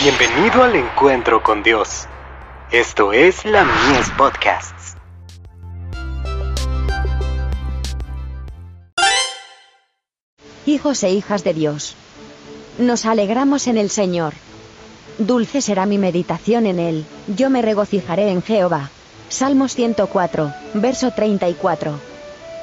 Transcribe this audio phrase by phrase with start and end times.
[0.00, 2.06] Bienvenido al encuentro con Dios.
[2.70, 4.94] Esto es la Mies Podcasts.
[10.66, 11.96] Hijos e hijas de Dios.
[12.78, 14.34] Nos alegramos en el Señor.
[15.18, 18.90] Dulce será mi meditación en Él, yo me regocijaré en Jehová.
[19.28, 21.98] Salmos 104, verso 34.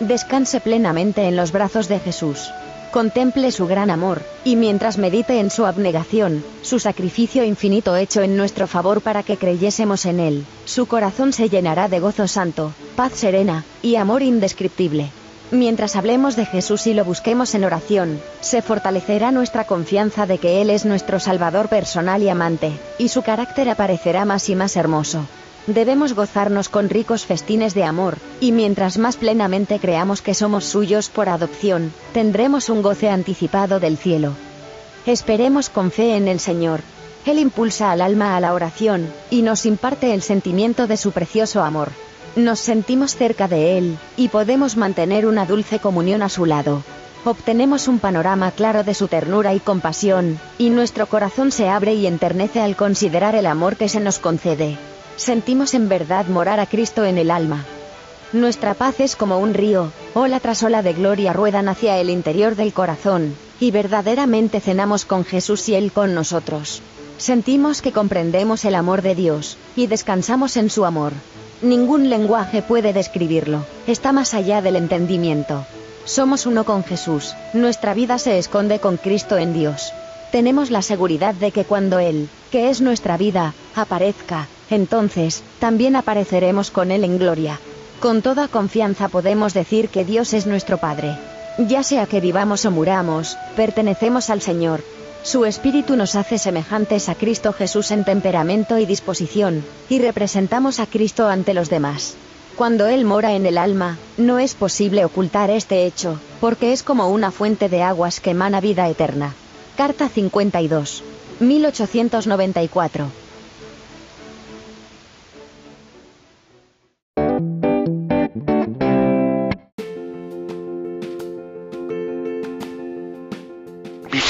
[0.00, 2.50] Descanse plenamente en los brazos de Jesús.
[2.92, 8.36] Contemple su gran amor, y mientras medite en su abnegación, su sacrificio infinito hecho en
[8.36, 13.14] nuestro favor para que creyésemos en Él, su corazón se llenará de gozo santo, paz
[13.14, 15.08] serena, y amor indescriptible.
[15.50, 20.60] Mientras hablemos de Jesús y lo busquemos en oración, se fortalecerá nuestra confianza de que
[20.60, 25.26] Él es nuestro Salvador personal y amante, y su carácter aparecerá más y más hermoso.
[25.68, 31.08] Debemos gozarnos con ricos festines de amor, y mientras más plenamente creamos que somos suyos
[31.08, 34.32] por adopción, tendremos un goce anticipado del cielo.
[35.06, 36.80] Esperemos con fe en el Señor.
[37.26, 41.62] Él impulsa al alma a la oración, y nos imparte el sentimiento de su precioso
[41.62, 41.90] amor.
[42.34, 46.82] Nos sentimos cerca de Él, y podemos mantener una dulce comunión a su lado.
[47.24, 52.08] Obtenemos un panorama claro de su ternura y compasión, y nuestro corazón se abre y
[52.08, 54.76] enternece al considerar el amor que se nos concede.
[55.16, 57.64] Sentimos en verdad morar a Cristo en el alma.
[58.32, 62.56] Nuestra paz es como un río, ola tras ola de gloria ruedan hacia el interior
[62.56, 66.80] del corazón, y verdaderamente cenamos con Jesús y Él con nosotros.
[67.18, 71.12] Sentimos que comprendemos el amor de Dios, y descansamos en su amor.
[71.60, 75.64] Ningún lenguaje puede describirlo, está más allá del entendimiento.
[76.04, 79.92] Somos uno con Jesús, nuestra vida se esconde con Cristo en Dios.
[80.32, 86.70] Tenemos la seguridad de que cuando Él, que es nuestra vida, aparezca, entonces, también apareceremos
[86.70, 87.60] con Él en gloria.
[88.00, 91.16] Con toda confianza podemos decir que Dios es nuestro Padre.
[91.58, 94.82] Ya sea que vivamos o muramos, pertenecemos al Señor,
[95.22, 100.86] su espíritu nos hace semejantes a Cristo Jesús en temperamento y disposición, y representamos a
[100.86, 102.14] Cristo ante los demás.
[102.56, 107.08] Cuando Él mora en el alma, no es posible ocultar este hecho, porque es como
[107.08, 109.32] una fuente de aguas que emana vida eterna.
[109.76, 111.04] Carta 52.
[111.38, 113.21] 1894.